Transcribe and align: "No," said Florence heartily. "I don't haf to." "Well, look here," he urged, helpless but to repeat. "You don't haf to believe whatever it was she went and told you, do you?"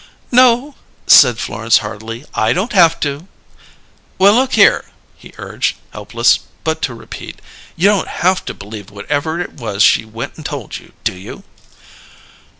"No," 0.31 0.73
said 1.05 1.37
Florence 1.37 1.77
heartily. 1.77 2.25
"I 2.33 2.53
don't 2.53 2.73
haf 2.73 2.99
to." 3.01 3.27
"Well, 4.17 4.33
look 4.33 4.53
here," 4.53 4.85
he 5.15 5.31
urged, 5.37 5.75
helpless 5.91 6.39
but 6.63 6.81
to 6.81 6.95
repeat. 6.95 7.39
"You 7.75 7.89
don't 7.89 8.07
haf 8.07 8.43
to 8.45 8.55
believe 8.55 8.89
whatever 8.89 9.39
it 9.39 9.53
was 9.53 9.83
she 9.83 10.03
went 10.03 10.37
and 10.37 10.43
told 10.43 10.77
you, 10.79 10.93
do 11.03 11.13
you?" 11.13 11.43